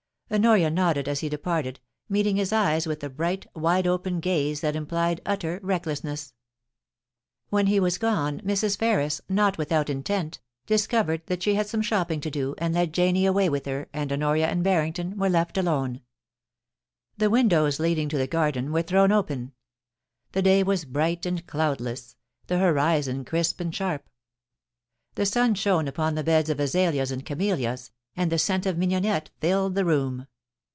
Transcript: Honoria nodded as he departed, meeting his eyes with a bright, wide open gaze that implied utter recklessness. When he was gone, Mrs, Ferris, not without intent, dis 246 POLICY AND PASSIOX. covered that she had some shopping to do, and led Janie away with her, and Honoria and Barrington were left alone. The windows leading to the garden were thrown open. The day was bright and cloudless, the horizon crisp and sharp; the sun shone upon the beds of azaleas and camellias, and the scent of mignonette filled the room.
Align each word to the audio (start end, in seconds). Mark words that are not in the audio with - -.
Honoria 0.33 0.69
nodded 0.69 1.09
as 1.09 1.19
he 1.19 1.27
departed, 1.27 1.81
meeting 2.07 2.37
his 2.37 2.53
eyes 2.53 2.87
with 2.87 3.03
a 3.03 3.09
bright, 3.09 3.45
wide 3.53 3.85
open 3.85 4.21
gaze 4.21 4.61
that 4.61 4.77
implied 4.77 5.19
utter 5.25 5.59
recklessness. 5.61 6.33
When 7.49 7.67
he 7.67 7.81
was 7.81 7.97
gone, 7.97 8.39
Mrs, 8.39 8.77
Ferris, 8.77 9.19
not 9.27 9.57
without 9.57 9.89
intent, 9.89 10.39
dis 10.67 10.87
246 10.87 11.25
POLICY 11.25 11.25
AND 11.25 11.25
PASSIOX. 11.27 11.27
covered 11.27 11.27
that 11.27 11.43
she 11.43 11.55
had 11.55 11.67
some 11.67 11.81
shopping 11.81 12.21
to 12.21 12.31
do, 12.31 12.55
and 12.59 12.73
led 12.73 12.93
Janie 12.93 13.25
away 13.25 13.49
with 13.49 13.65
her, 13.65 13.89
and 13.91 14.09
Honoria 14.13 14.47
and 14.47 14.63
Barrington 14.63 15.17
were 15.17 15.27
left 15.29 15.57
alone. 15.57 15.99
The 17.17 17.29
windows 17.29 17.77
leading 17.81 18.07
to 18.07 18.17
the 18.17 18.25
garden 18.25 18.71
were 18.71 18.83
thrown 18.83 19.11
open. 19.11 19.51
The 20.31 20.41
day 20.41 20.63
was 20.63 20.85
bright 20.85 21.25
and 21.25 21.45
cloudless, 21.45 22.15
the 22.47 22.57
horizon 22.57 23.25
crisp 23.25 23.59
and 23.59 23.75
sharp; 23.75 24.07
the 25.15 25.25
sun 25.25 25.55
shone 25.55 25.89
upon 25.89 26.15
the 26.15 26.23
beds 26.23 26.49
of 26.49 26.61
azaleas 26.61 27.11
and 27.11 27.25
camellias, 27.25 27.91
and 28.13 28.29
the 28.29 28.37
scent 28.37 28.65
of 28.65 28.77
mignonette 28.77 29.29
filled 29.39 29.73
the 29.73 29.85
room. 29.85 30.27